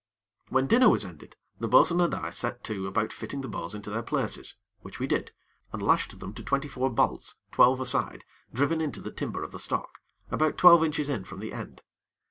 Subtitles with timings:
[0.49, 3.91] When dinner was ended, the bo'sun and I set to about fitting the bows into
[3.91, 5.31] their places, which we did,
[5.71, 9.51] and lashed them to twenty four bolts, twelve a side, driven into the timber of
[9.51, 9.99] the stock,
[10.31, 11.83] about twelve inches in from the end.